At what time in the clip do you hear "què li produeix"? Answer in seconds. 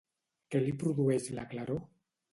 0.55-1.31